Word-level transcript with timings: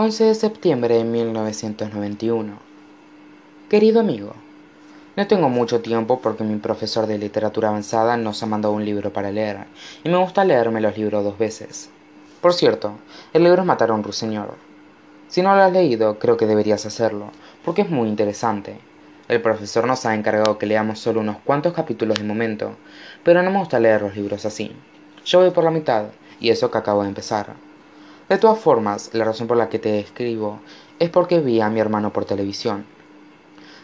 11 0.00 0.26
de 0.26 0.34
septiembre 0.36 0.94
de 0.94 1.02
1991 1.02 2.52
Querido 3.68 3.98
amigo, 3.98 4.32
no 5.16 5.26
tengo 5.26 5.48
mucho 5.48 5.80
tiempo 5.80 6.20
porque 6.20 6.44
mi 6.44 6.54
profesor 6.60 7.08
de 7.08 7.18
literatura 7.18 7.70
avanzada 7.70 8.16
nos 8.16 8.40
ha 8.40 8.46
mandado 8.46 8.74
un 8.74 8.84
libro 8.84 9.12
para 9.12 9.32
leer 9.32 9.66
y 10.04 10.08
me 10.08 10.18
gusta 10.18 10.44
leerme 10.44 10.80
los 10.80 10.96
libros 10.96 11.24
dos 11.24 11.36
veces. 11.36 11.90
Por 12.40 12.54
cierto, 12.54 12.92
el 13.32 13.42
libro 13.42 13.62
es 13.62 13.66
Matar 13.66 13.90
a 13.90 13.94
un 13.94 14.04
ruiseñor. 14.04 14.54
Si 15.26 15.42
no 15.42 15.56
lo 15.56 15.62
has 15.62 15.72
leído, 15.72 16.20
creo 16.20 16.36
que 16.36 16.46
deberías 16.46 16.86
hacerlo, 16.86 17.32
porque 17.64 17.82
es 17.82 17.90
muy 17.90 18.08
interesante. 18.08 18.78
El 19.26 19.42
profesor 19.42 19.84
nos 19.84 20.06
ha 20.06 20.14
encargado 20.14 20.58
que 20.58 20.66
leamos 20.66 21.00
solo 21.00 21.18
unos 21.18 21.38
cuantos 21.38 21.72
capítulos 21.72 22.18
de 22.18 22.24
momento, 22.24 22.76
pero 23.24 23.42
no 23.42 23.50
me 23.50 23.58
gusta 23.58 23.80
leer 23.80 24.02
los 24.02 24.14
libros 24.14 24.46
así. 24.46 24.70
Yo 25.24 25.40
voy 25.40 25.50
por 25.50 25.64
la 25.64 25.72
mitad, 25.72 26.04
y 26.38 26.50
eso 26.50 26.70
que 26.70 26.78
acabo 26.78 27.02
de 27.02 27.08
empezar. 27.08 27.67
De 28.28 28.36
todas 28.36 28.58
formas, 28.58 29.10
la 29.14 29.24
razón 29.24 29.46
por 29.46 29.56
la 29.56 29.70
que 29.70 29.78
te 29.78 29.98
escribo 29.98 30.60
es 30.98 31.08
porque 31.08 31.40
vi 31.40 31.62
a 31.62 31.70
mi 31.70 31.80
hermano 31.80 32.12
por 32.12 32.26
televisión. 32.26 32.84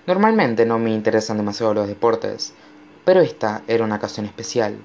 Normalmente 0.07 0.67
no 0.67 0.79
me 0.79 0.91
interesan 0.91 1.39
demasiado 1.39 1.73
los 1.73 1.89
deportes, 1.89 2.53
pero 3.07 3.23
esta 3.23 3.63
era 3.69 3.85
una 3.85 3.97
ocasión 3.97 4.27
especial. 4.27 4.77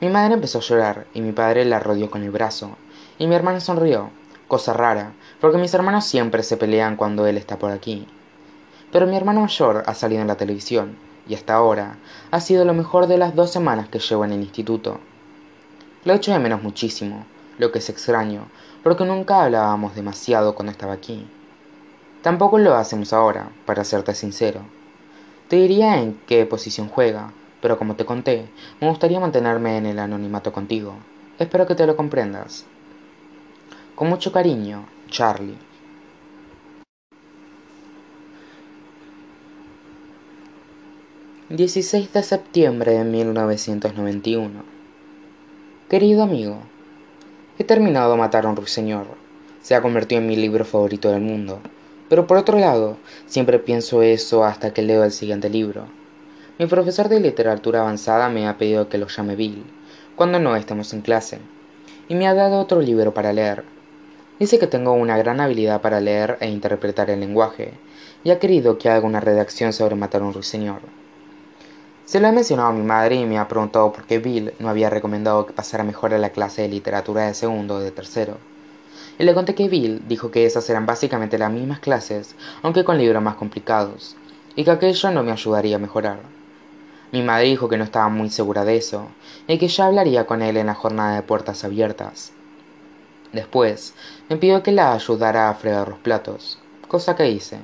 Mi 0.00 0.08
madre 0.08 0.34
empezó 0.34 0.58
a 0.58 0.62
llorar 0.62 1.06
y 1.14 1.20
mi 1.20 1.30
padre 1.30 1.64
la 1.64 1.78
rodeó 1.78 2.10
con 2.10 2.24
el 2.24 2.32
brazo, 2.32 2.76
y 3.16 3.28
mi 3.28 3.36
hermano 3.36 3.60
sonrió, 3.60 4.10
cosa 4.48 4.72
rara, 4.72 5.12
porque 5.40 5.58
mis 5.58 5.74
hermanos 5.74 6.04
siempre 6.04 6.42
se 6.42 6.56
pelean 6.56 6.96
cuando 6.96 7.28
él 7.28 7.36
está 7.36 7.60
por 7.60 7.70
aquí. 7.70 8.08
Pero 8.90 9.06
mi 9.06 9.16
hermano 9.16 9.42
mayor 9.42 9.84
ha 9.86 9.94
salido 9.94 10.22
en 10.22 10.28
la 10.28 10.36
televisión, 10.36 10.96
y 11.28 11.34
hasta 11.34 11.54
ahora 11.54 11.98
ha 12.32 12.40
sido 12.40 12.64
lo 12.64 12.74
mejor 12.74 13.06
de 13.06 13.18
las 13.18 13.36
dos 13.36 13.52
semanas 13.52 13.88
que 13.88 14.00
llevo 14.00 14.24
en 14.24 14.32
el 14.32 14.40
instituto. 14.40 14.98
Lo 16.04 16.14
echo 16.14 16.32
de 16.32 16.40
menos 16.40 16.62
muchísimo, 16.62 17.24
lo 17.58 17.70
que 17.72 17.80
es 17.80 17.88
extraño, 17.90 18.48
porque 18.82 19.04
nunca 19.04 19.42
hablábamos 19.42 19.94
demasiado 19.94 20.54
cuando 20.54 20.72
estaba 20.72 20.94
aquí. 20.94 21.26
Tampoco 22.22 22.58
lo 22.58 22.74
hacemos 22.74 23.12
ahora, 23.12 23.50
para 23.66 23.84
serte 23.84 24.14
sincero. 24.14 24.62
Te 25.48 25.56
diría 25.56 26.00
en 26.00 26.18
qué 26.26 26.46
posición 26.46 26.88
juega, 26.88 27.32
pero 27.60 27.78
como 27.78 27.96
te 27.96 28.04
conté, 28.04 28.48
me 28.80 28.88
gustaría 28.88 29.20
mantenerme 29.20 29.76
en 29.76 29.86
el 29.86 29.98
anonimato 29.98 30.52
contigo. 30.52 30.94
Espero 31.38 31.66
que 31.66 31.74
te 31.74 31.86
lo 31.86 31.96
comprendas. 31.96 32.64
Con 33.94 34.08
mucho 34.08 34.32
cariño, 34.32 34.86
Charlie. 35.10 35.58
16 41.50 42.12
de 42.12 42.22
septiembre 42.22 42.92
de 42.92 43.04
1991 43.04 44.62
Querido 45.88 46.22
amigo, 46.22 46.58
he 47.58 47.64
terminado 47.64 48.12
de 48.12 48.18
matar 48.18 48.46
a 48.46 48.48
un 48.48 48.56
ruiseñor. 48.56 49.06
Se 49.62 49.74
ha 49.74 49.82
convertido 49.82 50.20
en 50.20 50.28
mi 50.28 50.36
libro 50.36 50.64
favorito 50.64 51.10
del 51.10 51.22
mundo. 51.22 51.60
Pero 52.08 52.26
por 52.26 52.36
otro 52.36 52.56
lado, 52.58 52.96
siempre 53.26 53.58
pienso 53.58 54.02
eso 54.02 54.44
hasta 54.44 54.72
que 54.72 54.82
leo 54.82 55.02
el 55.02 55.10
siguiente 55.10 55.50
libro. 55.50 55.86
Mi 56.58 56.66
profesor 56.66 57.08
de 57.08 57.18
literatura 57.18 57.80
avanzada 57.80 58.28
me 58.28 58.46
ha 58.46 58.56
pedido 58.58 58.88
que 58.88 58.98
lo 58.98 59.08
llame 59.08 59.34
Bill, 59.34 59.64
cuando 60.14 60.38
no 60.38 60.54
estemos 60.54 60.92
en 60.92 61.02
clase, 61.02 61.38
y 62.08 62.14
me 62.14 62.28
ha 62.28 62.34
dado 62.34 62.60
otro 62.60 62.80
libro 62.80 63.12
para 63.12 63.32
leer. 63.32 63.64
Dice 64.38 64.58
que 64.58 64.68
tengo 64.68 64.92
una 64.92 65.18
gran 65.18 65.40
habilidad 65.40 65.80
para 65.80 66.00
leer 66.00 66.38
e 66.40 66.48
interpretar 66.48 67.10
el 67.10 67.20
lenguaje, 67.20 67.74
y 68.22 68.30
ha 68.30 68.38
querido 68.38 68.78
que 68.78 68.88
haga 68.88 69.06
una 69.06 69.20
redacción 69.20 69.72
sobre 69.72 69.96
matar 69.96 70.22
a 70.22 70.26
un 70.26 70.34
ruiseñor. 70.34 70.80
Se 72.08 72.20
lo 72.20 72.28
he 72.28 72.32
mencionado 72.32 72.70
a 72.70 72.72
mi 72.72 72.80
madre 72.80 73.16
y 73.16 73.26
me 73.26 73.38
ha 73.38 73.48
preguntado 73.48 73.92
por 73.92 74.06
qué 74.06 74.18
Bill 74.18 74.54
no 74.60 74.70
había 74.70 74.88
recomendado 74.88 75.44
que 75.44 75.52
pasara 75.52 75.84
mejor 75.84 76.14
a 76.14 76.18
la 76.18 76.30
clase 76.30 76.62
de 76.62 76.68
literatura 76.68 77.26
de 77.26 77.34
segundo 77.34 77.74
o 77.74 77.80
de 77.80 77.90
tercero. 77.90 78.38
Y 79.18 79.24
le 79.24 79.34
conté 79.34 79.54
que 79.54 79.68
Bill 79.68 80.08
dijo 80.08 80.30
que 80.30 80.46
esas 80.46 80.70
eran 80.70 80.86
básicamente 80.86 81.36
las 81.36 81.52
mismas 81.52 81.80
clases, 81.80 82.34
aunque 82.62 82.82
con 82.82 82.96
libros 82.96 83.22
más 83.22 83.34
complicados, 83.34 84.16
y 84.56 84.64
que 84.64 84.70
aquello 84.70 85.10
no 85.10 85.22
me 85.22 85.32
ayudaría 85.32 85.76
a 85.76 85.80
mejorar. 85.80 86.20
Mi 87.12 87.20
madre 87.22 87.48
dijo 87.48 87.68
que 87.68 87.76
no 87.76 87.84
estaba 87.84 88.08
muy 88.08 88.30
segura 88.30 88.64
de 88.64 88.78
eso, 88.78 89.08
y 89.46 89.58
que 89.58 89.68
ya 89.68 89.84
hablaría 89.84 90.24
con 90.24 90.40
él 90.40 90.56
en 90.56 90.68
la 90.68 90.74
jornada 90.74 91.14
de 91.14 91.22
puertas 91.22 91.62
abiertas. 91.62 92.32
Después, 93.34 93.92
me 94.30 94.38
pidió 94.38 94.62
que 94.62 94.72
la 94.72 94.94
ayudara 94.94 95.50
a 95.50 95.54
fregar 95.54 95.90
los 95.90 95.98
platos, 95.98 96.58
cosa 96.88 97.16
que 97.16 97.28
hice. 97.28 97.58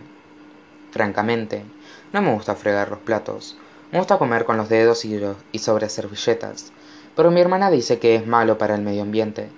Francamente, 0.90 1.64
no 2.12 2.20
me 2.20 2.34
gusta 2.34 2.54
fregar 2.54 2.90
los 2.90 2.98
platos, 2.98 3.56
me 3.94 4.00
gusta 4.00 4.18
comer 4.18 4.44
con 4.44 4.56
los 4.56 4.68
dedos 4.68 5.04
y, 5.04 5.58
sobre 5.60 5.88
servilletas, 5.88 6.72
pero 7.14 7.30
mi 7.30 7.40
hermana 7.40 7.70
dice 7.70 8.00
que 8.00 8.16
es 8.16 8.26
malo 8.26 8.58
para 8.58 8.74
el 8.74 8.82
medio 8.82 9.02
ambiente. 9.02 9.50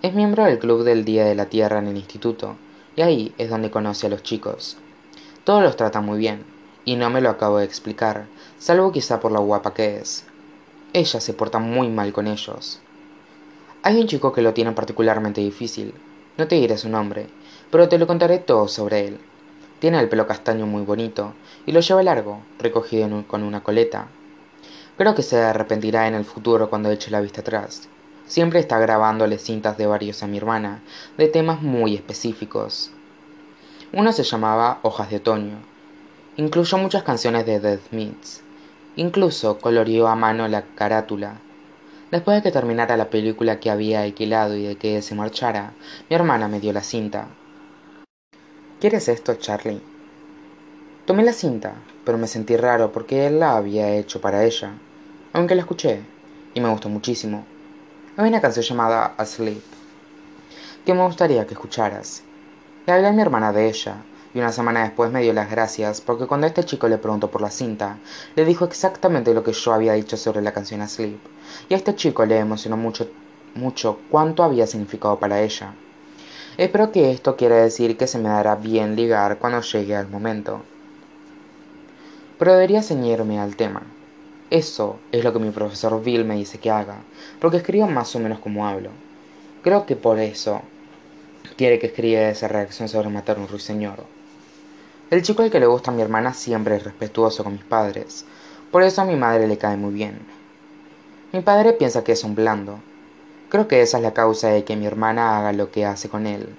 Es 0.00 0.14
miembro 0.14 0.44
del 0.44 0.60
Club 0.60 0.84
del 0.84 1.04
Día 1.04 1.24
de 1.24 1.34
la 1.34 1.46
Tierra 1.46 1.80
en 1.80 1.88
el 1.88 1.96
instituto, 1.96 2.54
y 2.94 3.02
ahí 3.02 3.34
es 3.36 3.50
donde 3.50 3.72
conoce 3.72 4.06
a 4.06 4.10
los 4.10 4.22
chicos. 4.22 4.76
Todos 5.42 5.60
los 5.60 5.74
trata 5.74 6.00
muy 6.00 6.18
bien, 6.18 6.44
y 6.84 6.94
no 6.94 7.10
me 7.10 7.20
lo 7.20 7.30
acabo 7.30 7.58
de 7.58 7.64
explicar, 7.64 8.26
salvo 8.60 8.92
quizá 8.92 9.18
por 9.18 9.32
lo 9.32 9.40
guapa 9.40 9.74
que 9.74 9.96
es. 9.96 10.24
Ella 10.92 11.20
se 11.20 11.34
porta 11.34 11.58
muy 11.58 11.88
mal 11.88 12.12
con 12.12 12.28
ellos. 12.28 12.78
Hay 13.82 14.00
un 14.00 14.06
chico 14.06 14.32
que 14.32 14.42
lo 14.42 14.54
tiene 14.54 14.70
particularmente 14.70 15.40
difícil. 15.40 15.94
No 16.36 16.46
te 16.46 16.54
diré 16.54 16.78
su 16.78 16.88
nombre, 16.88 17.26
pero 17.72 17.88
te 17.88 17.98
lo 17.98 18.06
contaré 18.06 18.38
todo 18.38 18.68
sobre 18.68 19.08
él. 19.08 19.18
Tiene 19.78 20.00
el 20.00 20.08
pelo 20.08 20.26
castaño 20.26 20.66
muy 20.66 20.82
bonito 20.82 21.34
y 21.64 21.72
lo 21.72 21.80
lleva 21.80 22.02
largo, 22.02 22.40
recogido 22.58 23.08
con 23.28 23.44
una 23.44 23.62
coleta. 23.62 24.08
Creo 24.96 25.14
que 25.14 25.22
se 25.22 25.40
arrepentirá 25.40 26.08
en 26.08 26.14
el 26.14 26.24
futuro 26.24 26.68
cuando 26.68 26.90
eche 26.90 27.12
la 27.12 27.20
vista 27.20 27.42
atrás. 27.42 27.88
Siempre 28.26 28.58
está 28.58 28.78
grabándole 28.80 29.38
cintas 29.38 29.78
de 29.78 29.86
varios 29.86 30.22
a 30.22 30.26
mi 30.26 30.36
hermana, 30.36 30.82
de 31.16 31.28
temas 31.28 31.62
muy 31.62 31.94
específicos. 31.94 32.90
Uno 33.92 34.12
se 34.12 34.24
llamaba 34.24 34.80
Hojas 34.82 35.10
de 35.10 35.16
Otoño. 35.16 35.58
Incluyó 36.36 36.76
muchas 36.76 37.04
canciones 37.04 37.46
de 37.46 37.60
The 37.60 37.78
Smiths. 37.88 38.42
Incluso 38.96 39.58
coloreó 39.58 40.08
a 40.08 40.16
mano 40.16 40.48
la 40.48 40.62
carátula. 40.74 41.38
Después 42.10 42.36
de 42.36 42.42
que 42.42 42.50
terminara 42.50 42.96
la 42.96 43.10
película 43.10 43.60
que 43.60 43.70
había 43.70 44.02
alquilado 44.02 44.56
y 44.56 44.64
de 44.64 44.76
que 44.76 45.00
se 45.02 45.14
marchara, 45.14 45.72
mi 46.10 46.16
hermana 46.16 46.48
me 46.48 46.58
dio 46.58 46.72
la 46.72 46.82
cinta. 46.82 47.28
¿Quieres 48.80 49.08
esto, 49.08 49.34
Charlie? 49.34 49.82
Tomé 51.04 51.24
la 51.24 51.32
cinta, 51.32 51.74
pero 52.04 52.16
me 52.16 52.28
sentí 52.28 52.56
raro 52.56 52.92
porque 52.92 53.26
él 53.26 53.40
la 53.40 53.56
había 53.56 53.90
hecho 53.96 54.20
para 54.20 54.44
ella, 54.44 54.70
aunque 55.32 55.56
la 55.56 55.62
escuché, 55.62 56.02
y 56.54 56.60
me 56.60 56.68
gustó 56.70 56.88
muchísimo. 56.88 57.44
Hay 58.16 58.28
una 58.28 58.40
canción 58.40 58.64
llamada 58.64 59.14
Asleep, 59.16 59.60
que 60.86 60.94
me 60.94 61.04
gustaría 61.04 61.44
que 61.44 61.54
escucharas. 61.54 62.22
Le 62.86 62.92
hablé 62.92 63.08
a 63.08 63.12
mi 63.12 63.20
hermana 63.20 63.52
de 63.52 63.66
ella, 63.68 63.96
y 64.32 64.38
una 64.38 64.52
semana 64.52 64.84
después 64.84 65.10
me 65.10 65.22
dio 65.22 65.32
las 65.32 65.50
gracias 65.50 66.00
porque 66.00 66.28
cuando 66.28 66.46
este 66.46 66.62
chico 66.62 66.86
le 66.86 66.98
preguntó 66.98 67.32
por 67.32 67.40
la 67.42 67.50
cinta, 67.50 67.98
le 68.36 68.44
dijo 68.44 68.64
exactamente 68.64 69.34
lo 69.34 69.42
que 69.42 69.54
yo 69.54 69.72
había 69.72 69.94
dicho 69.94 70.16
sobre 70.16 70.40
la 70.40 70.52
canción 70.52 70.82
Asleep, 70.82 71.18
y 71.68 71.74
a 71.74 71.76
este 71.76 71.96
chico 71.96 72.24
le 72.24 72.38
emocionó 72.38 72.76
mucho, 72.76 73.10
mucho 73.56 73.98
cuánto 74.08 74.44
había 74.44 74.68
significado 74.68 75.18
para 75.18 75.40
ella. 75.42 75.74
Espero 76.58 76.90
que 76.90 77.12
esto 77.12 77.36
quiera 77.36 77.54
decir 77.54 77.96
que 77.96 78.08
se 78.08 78.18
me 78.18 78.28
dará 78.28 78.56
bien 78.56 78.96
ligar 78.96 79.38
cuando 79.38 79.60
llegue 79.60 79.94
al 79.94 80.08
momento. 80.08 80.60
Pero 82.36 82.52
debería 82.54 82.82
ceñirme 82.82 83.38
al 83.38 83.54
tema. 83.54 83.82
Eso 84.50 84.98
es 85.12 85.22
lo 85.22 85.32
que 85.32 85.38
mi 85.38 85.50
profesor 85.50 86.02
Bill 86.02 86.24
me 86.24 86.34
dice 86.34 86.58
que 86.58 86.72
haga, 86.72 86.96
porque 87.40 87.58
escribo 87.58 87.86
más 87.86 88.16
o 88.16 88.18
menos 88.18 88.40
como 88.40 88.66
hablo. 88.66 88.90
Creo 89.62 89.86
que 89.86 89.94
por 89.94 90.18
eso 90.18 90.62
quiere 91.56 91.78
que 91.78 91.86
escriba 91.86 92.22
esa 92.22 92.48
reacción 92.48 92.88
sobre 92.88 93.08
matar 93.08 93.38
un 93.38 93.46
ruiseñor. 93.46 94.02
El 95.12 95.22
chico 95.22 95.42
al 95.42 95.52
que 95.52 95.60
le 95.60 95.66
gusta 95.66 95.92
a 95.92 95.94
mi 95.94 96.02
hermana 96.02 96.34
siempre 96.34 96.74
es 96.74 96.82
respetuoso 96.82 97.44
con 97.44 97.52
mis 97.52 97.64
padres, 97.64 98.24
por 98.72 98.82
eso 98.82 99.00
a 99.00 99.04
mi 99.04 99.14
madre 99.14 99.46
le 99.46 99.58
cae 99.58 99.76
muy 99.76 99.94
bien. 99.94 100.18
Mi 101.32 101.40
padre 101.40 101.74
piensa 101.74 102.02
que 102.02 102.12
es 102.12 102.24
un 102.24 102.34
blando, 102.34 102.80
Creo 103.48 103.66
que 103.66 103.80
esa 103.80 103.96
es 103.96 104.02
la 104.02 104.12
causa 104.12 104.48
de 104.48 104.64
que 104.64 104.76
mi 104.76 104.86
hermana 104.86 105.38
haga 105.38 105.54
lo 105.54 105.70
que 105.70 105.86
hace 105.86 106.10
con 106.10 106.26
él. 106.26 106.54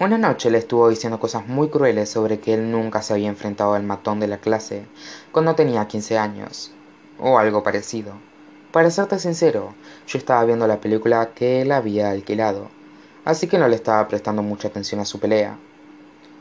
Una 0.00 0.18
noche 0.18 0.50
le 0.50 0.58
estuvo 0.58 0.88
diciendo 0.88 1.20
cosas 1.20 1.46
muy 1.46 1.68
crueles 1.68 2.10
sobre 2.10 2.40
que 2.40 2.54
él 2.54 2.72
nunca 2.72 3.02
se 3.02 3.12
había 3.14 3.28
enfrentado 3.28 3.74
al 3.74 3.84
matón 3.84 4.18
de 4.18 4.26
la 4.26 4.38
clase 4.38 4.84
cuando 5.30 5.54
tenía 5.54 5.86
15 5.86 6.18
años, 6.18 6.72
o 7.20 7.38
algo 7.38 7.62
parecido. 7.62 8.14
Para 8.72 8.90
serte 8.90 9.20
sincero, 9.20 9.74
yo 10.08 10.18
estaba 10.18 10.44
viendo 10.44 10.66
la 10.66 10.80
película 10.80 11.30
que 11.32 11.62
él 11.62 11.70
había 11.70 12.10
alquilado, 12.10 12.68
así 13.24 13.46
que 13.46 13.58
no 13.58 13.68
le 13.68 13.76
estaba 13.76 14.08
prestando 14.08 14.42
mucha 14.42 14.66
atención 14.66 15.00
a 15.00 15.04
su 15.04 15.20
pelea. 15.20 15.56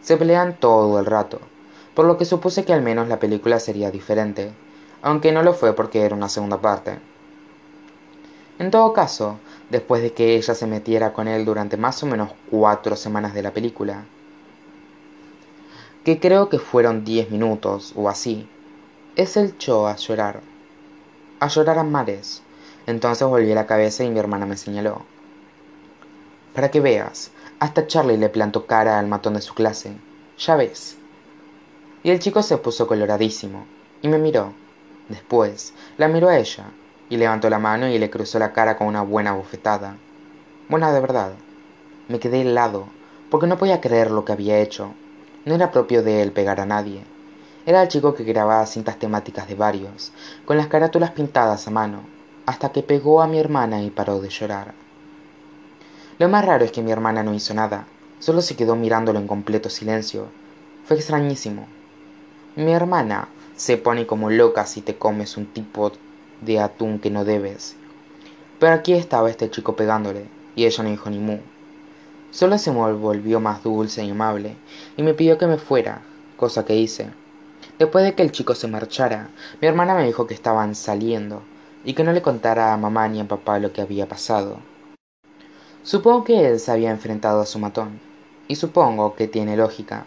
Se 0.01 0.17
pelean 0.17 0.57
todo 0.59 0.99
el 0.99 1.05
rato, 1.05 1.39
por 1.93 2.05
lo 2.05 2.17
que 2.17 2.25
supuse 2.25 2.65
que 2.65 2.73
al 2.73 2.81
menos 2.81 3.07
la 3.07 3.19
película 3.19 3.59
sería 3.59 3.91
diferente, 3.91 4.51
aunque 5.03 5.31
no 5.31 5.43
lo 5.43 5.53
fue 5.53 5.73
porque 5.73 6.01
era 6.01 6.15
una 6.15 6.29
segunda 6.29 6.59
parte. 6.59 6.99
En 8.57 8.71
todo 8.71 8.93
caso, 8.93 9.37
después 9.69 10.01
de 10.01 10.13
que 10.13 10.35
ella 10.37 10.55
se 10.55 10.65
metiera 10.65 11.11
con 11.11 11.27
él 11.27 11.43
durante 11.43 11.75
más 11.75 12.01
o 12.03 12.05
menos 12.05 12.31
cuatro 12.49 12.95
semanas 12.95 13.33
de 13.33 13.41
la 13.41 13.51
película, 13.51 14.05
que 16.05 16.21
creo 16.21 16.47
que 16.47 16.57
fueron 16.57 17.03
diez 17.03 17.29
minutos 17.29 17.91
o 17.97 18.07
así, 18.07 18.47
es 19.17 19.35
el 19.35 19.47
echó 19.49 19.87
a 19.87 19.97
llorar, 19.97 20.39
a 21.41 21.47
llorar 21.47 21.79
a 21.79 21.83
mares. 21.83 22.43
Entonces 22.87 23.27
volví 23.27 23.53
la 23.53 23.65
cabeza 23.65 24.05
y 24.05 24.09
mi 24.09 24.19
hermana 24.19 24.45
me 24.45 24.55
señaló. 24.55 25.01
para 26.53 26.71
que 26.71 26.79
veas, 26.79 27.31
hasta 27.59 27.87
Charlie 27.87 28.17
le 28.17 28.29
plantó 28.29 28.65
cara 28.65 28.97
al 28.97 29.07
matón 29.07 29.33
de 29.33 29.41
su 29.41 29.53
clase. 29.53 29.97
Ya 30.37 30.55
ves. 30.55 30.95
Y 32.03 32.11
el 32.11 32.19
chico 32.19 32.41
se 32.41 32.57
puso 32.57 32.87
coloradísimo 32.87 33.65
y 34.01 34.07
me 34.07 34.17
miró. 34.17 34.53
Después 35.09 35.73
la 35.97 36.07
miró 36.07 36.29
a 36.29 36.37
ella 36.37 36.65
y 37.09 37.17
levantó 37.17 37.49
la 37.49 37.59
mano 37.59 37.87
y 37.87 37.97
le 37.99 38.09
cruzó 38.09 38.39
la 38.39 38.53
cara 38.53 38.77
con 38.77 38.87
una 38.87 39.01
buena 39.01 39.33
bofetada. 39.33 39.97
Buena 40.69 40.91
de 40.91 40.99
verdad. 40.99 41.33
Me 42.07 42.19
quedé 42.19 42.41
helado 42.41 42.87
porque 43.29 43.47
no 43.47 43.57
podía 43.57 43.81
creer 43.81 44.11
lo 44.11 44.25
que 44.25 44.31
había 44.31 44.59
hecho. 44.59 44.93
No 45.45 45.55
era 45.55 45.71
propio 45.71 46.03
de 46.03 46.21
él 46.21 46.31
pegar 46.31 46.59
a 46.59 46.65
nadie. 46.65 47.03
Era 47.65 47.81
el 47.81 47.87
chico 47.87 48.13
que 48.13 48.23
grababa 48.23 48.65
cintas 48.65 48.97
temáticas 48.97 49.47
de 49.47 49.55
varios, 49.55 50.11
con 50.45 50.57
las 50.57 50.67
carátulas 50.67 51.11
pintadas 51.11 51.67
a 51.67 51.71
mano, 51.71 52.01
hasta 52.45 52.71
que 52.71 52.83
pegó 52.83 53.21
a 53.21 53.27
mi 53.27 53.39
hermana 53.39 53.81
y 53.81 53.89
paró 53.89 54.19
de 54.19 54.29
llorar. 54.29 54.73
Lo 56.19 56.29
más 56.29 56.45
raro 56.45 56.63
es 56.63 56.71
que 56.71 56.81
mi 56.81 56.91
hermana 56.91 57.23
no 57.23 57.33
hizo 57.33 57.53
nada, 57.53 57.87
solo 58.19 58.41
se 58.41 58.55
quedó 58.55 58.75
mirándolo 58.75 59.19
en 59.19 59.27
completo 59.27 59.69
silencio. 59.69 60.27
Fue 60.85 60.95
extrañísimo. 60.95 61.65
Mi 62.55 62.71
hermana 62.71 63.27
se 63.55 63.77
pone 63.77 64.05
como 64.05 64.29
loca 64.29 64.65
si 64.65 64.81
te 64.81 64.97
comes 64.97 65.35
un 65.35 65.47
tipo 65.47 65.91
de 66.41 66.59
atún 66.59 66.99
que 66.99 67.09
no 67.09 67.25
debes. 67.25 67.75
Pero 68.59 68.73
aquí 68.73 68.93
estaba 68.93 69.29
este 69.29 69.49
chico 69.49 69.75
pegándole, 69.75 70.25
y 70.55 70.65
ella 70.65 70.83
no 70.83 70.89
dijo 70.89 71.09
ni 71.09 71.19
mu. 71.19 71.39
Solo 72.31 72.57
se 72.57 72.71
volvió 72.71 73.39
más 73.39 73.63
dulce 73.63 74.03
y 74.03 74.11
amable, 74.11 74.55
y 74.97 75.03
me 75.03 75.13
pidió 75.13 75.37
que 75.37 75.47
me 75.47 75.57
fuera, 75.57 76.01
cosa 76.37 76.65
que 76.65 76.75
hice. 76.75 77.09
Después 77.79 78.03
de 78.05 78.13
que 78.13 78.23
el 78.23 78.31
chico 78.31 78.55
se 78.55 78.67
marchara, 78.67 79.29
mi 79.61 79.67
hermana 79.67 79.95
me 79.95 80.05
dijo 80.05 80.27
que 80.27 80.33
estaban 80.33 80.75
saliendo, 80.75 81.41
y 81.83 81.93
que 81.93 82.03
no 82.03 82.11
le 82.11 82.21
contara 82.21 82.73
a 82.73 82.77
mamá 82.77 83.07
ni 83.07 83.19
a 83.19 83.27
papá 83.27 83.59
lo 83.59 83.71
que 83.73 83.81
había 83.81 84.07
pasado. 84.07 84.59
Supongo 85.83 86.23
que 86.23 86.47
él 86.47 86.59
se 86.59 86.71
había 86.71 86.91
enfrentado 86.91 87.41
a 87.41 87.45
su 87.45 87.59
matón, 87.59 87.99
y 88.47 88.55
supongo 88.55 89.15
que 89.15 89.27
tiene 89.27 89.55
lógica. 89.55 90.05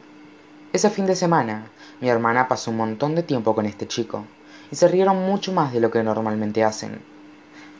Ese 0.72 0.90
fin 0.90 1.06
de 1.06 1.16
semana, 1.16 1.70
mi 2.00 2.08
hermana 2.08 2.48
pasó 2.48 2.70
un 2.70 2.78
montón 2.78 3.14
de 3.14 3.22
tiempo 3.22 3.54
con 3.54 3.64
este 3.64 3.86
chico, 3.86 4.25
y 4.70 4.76
se 4.76 4.88
rieron 4.88 5.25
mucho 5.25 5.53
más 5.53 5.73
de 5.73 5.81
lo 5.81 5.91
que 5.91 6.03
normalmente 6.03 6.65
hacen. 6.65 7.00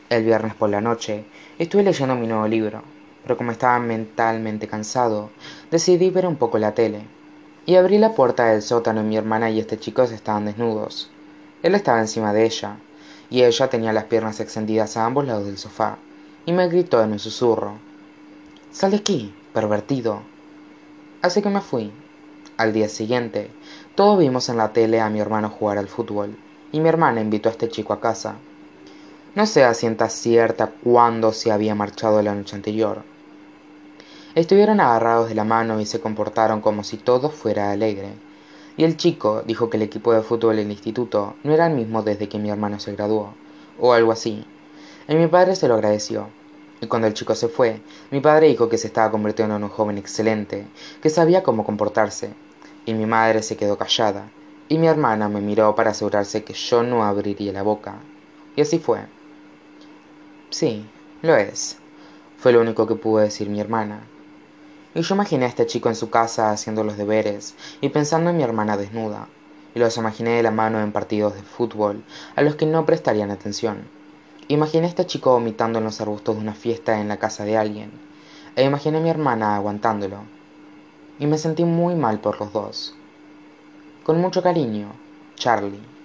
El 0.09 0.23
viernes 0.23 0.55
por 0.55 0.69
la 0.69 0.81
noche 0.81 1.25
estuve 1.59 1.83
leyendo 1.83 2.15
mi 2.15 2.27
nuevo 2.27 2.47
libro, 2.47 2.81
pero 3.23 3.37
como 3.37 3.51
estaba 3.51 3.79
mentalmente 3.79 4.67
cansado, 4.67 5.29
decidí 5.69 6.09
ver 6.09 6.25
un 6.25 6.35
poco 6.35 6.57
la 6.57 6.73
tele. 6.73 7.03
Y 7.65 7.75
abrí 7.75 7.99
la 7.99 8.15
puerta 8.15 8.45
del 8.45 8.63
sótano 8.63 9.01
y 9.01 9.03
mi 9.03 9.17
hermana 9.17 9.51
y 9.51 9.59
este 9.59 9.77
chico 9.77 10.01
estaban 10.01 10.45
desnudos. 10.45 11.11
Él 11.61 11.75
estaba 11.75 11.99
encima 11.99 12.33
de 12.33 12.45
ella, 12.45 12.77
y 13.29 13.43
ella 13.43 13.69
tenía 13.69 13.93
las 13.93 14.05
piernas 14.05 14.39
extendidas 14.39 14.97
a 14.97 15.05
ambos 15.05 15.27
lados 15.27 15.45
del 15.45 15.57
sofá, 15.57 15.97
y 16.45 16.53
me 16.53 16.67
gritó 16.67 17.03
en 17.03 17.11
un 17.11 17.19
susurro. 17.19 17.73
Sal 18.71 18.91
de 18.91 18.97
aquí, 18.97 19.33
pervertido. 19.53 20.21
Así 21.21 21.41
que 21.41 21.49
me 21.49 21.61
fui. 21.61 21.91
Al 22.57 22.73
día 22.73 22.89
siguiente, 22.89 23.51
todos 23.93 24.17
vimos 24.17 24.49
en 24.49 24.57
la 24.57 24.73
tele 24.73 25.01
a 25.01 25.09
mi 25.09 25.19
hermano 25.19 25.49
jugar 25.49 25.77
al 25.77 25.87
fútbol, 25.87 26.35
y 26.71 26.79
mi 26.79 26.89
hermana 26.89 27.21
invitó 27.21 27.49
a 27.49 27.51
este 27.51 27.69
chico 27.69 27.93
a 27.93 27.99
casa. 27.99 28.35
No 29.35 29.45
sé 29.45 29.63
a 29.63 29.73
ciencia 29.73 30.09
cierta 30.09 30.71
cuándo 30.83 31.33
se 31.33 31.51
había 31.51 31.75
marchado 31.75 32.21
la 32.21 32.33
noche 32.33 32.55
anterior. 32.55 33.03
Estuvieron 34.35 34.79
agarrados 34.79 35.29
de 35.29 35.35
la 35.35 35.43
mano 35.43 35.81
y 35.81 35.85
se 35.85 35.99
comportaron 35.99 36.61
como 36.61 36.83
si 36.83 36.97
todo 36.97 37.29
fuera 37.29 37.71
alegre. 37.71 38.09
Y 38.77 38.83
el 38.83 38.95
chico 38.97 39.43
dijo 39.45 39.69
que 39.69 39.77
el 39.77 39.83
equipo 39.83 40.13
de 40.13 40.21
fútbol 40.21 40.55
del 40.55 40.71
instituto 40.71 41.35
no 41.43 41.53
era 41.53 41.67
el 41.67 41.73
mismo 41.73 42.03
desde 42.03 42.29
que 42.29 42.39
mi 42.39 42.49
hermano 42.49 42.79
se 42.79 42.93
graduó, 42.93 43.33
o 43.79 43.93
algo 43.93 44.11
así. 44.11 44.45
Y 45.07 45.15
mi 45.15 45.27
padre 45.27 45.55
se 45.55 45.67
lo 45.67 45.73
agradeció. 45.73 46.27
Y 46.81 46.87
cuando 46.87 47.07
el 47.07 47.13
chico 47.13 47.35
se 47.35 47.49
fue, 47.49 47.81
mi 48.11 48.21
padre 48.21 48.47
dijo 48.47 48.69
que 48.69 48.77
se 48.77 48.87
estaba 48.87 49.11
convirtiendo 49.11 49.55
en 49.55 49.63
un 49.63 49.69
joven 49.69 49.97
excelente, 49.97 50.65
que 51.01 51.09
sabía 51.09 51.43
cómo 51.43 51.65
comportarse. 51.65 52.29
Y 52.85 52.93
mi 52.93 53.05
madre 53.05 53.43
se 53.43 53.57
quedó 53.57 53.77
callada, 53.77 54.29
y 54.69 54.77
mi 54.77 54.87
hermana 54.87 55.27
me 55.27 55.41
miró 55.41 55.73
para 55.73 55.91
asegurarse 55.91 56.43
que 56.43 56.53
yo 56.53 56.83
no 56.83 57.03
abriría 57.03 57.51
la 57.51 57.63
boca. 57.63 57.95
Y 58.55 58.61
así 58.61 58.77
fue. 58.77 58.99
Sí, 60.51 60.85
lo 61.23 61.35
es, 61.35 61.77
fue 62.37 62.53
lo 62.53 62.61
único 62.61 62.85
que 62.85 62.93
pudo 62.93 63.17
decir 63.17 63.49
mi 63.49 63.59
hermana. 63.59 64.01
Y 64.93 65.01
yo 65.01 65.15
imaginé 65.15 65.45
a 65.45 65.49
este 65.49 65.65
chico 65.65 65.89
en 65.89 65.95
su 65.95 66.11
casa 66.11 66.51
haciendo 66.51 66.83
los 66.83 66.97
deberes 66.97 67.55
y 67.81 67.89
pensando 67.89 68.29
en 68.29 68.37
mi 68.37 68.43
hermana 68.43 68.77
desnuda, 68.77 69.27
y 69.73 69.79
los 69.79 69.97
imaginé 69.97 70.31
de 70.31 70.43
la 70.43 70.51
mano 70.51 70.79
en 70.79 70.91
partidos 70.91 71.33
de 71.33 71.41
fútbol 71.41 72.03
a 72.35 72.43
los 72.43 72.55
que 72.55 72.67
no 72.67 72.85
prestarían 72.85 73.31
atención. 73.31 73.87
Imaginé 74.47 74.85
a 74.85 74.89
este 74.89 75.05
chico 75.07 75.31
vomitando 75.31 75.79
en 75.79 75.85
los 75.85 75.99
arbustos 75.99 76.35
de 76.35 76.41
una 76.41 76.53
fiesta 76.53 76.99
en 77.01 77.07
la 77.07 77.17
casa 77.17 77.43
de 77.43 77.57
alguien, 77.57 77.91
e 78.55 78.63
imaginé 78.63 78.99
a 78.99 79.01
mi 79.01 79.09
hermana 79.09 79.55
aguantándolo. 79.55 80.17
Y 81.19 81.25
me 81.25 81.39
sentí 81.39 81.65
muy 81.65 81.95
mal 81.95 82.19
por 82.19 82.39
los 82.39 82.53
dos. 82.53 82.95
Con 84.03 84.19
mucho 84.21 84.41
cariño, 84.41 84.91
Charlie. 85.35 85.98